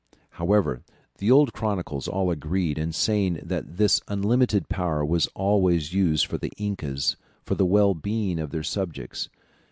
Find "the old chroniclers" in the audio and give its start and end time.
1.19-2.07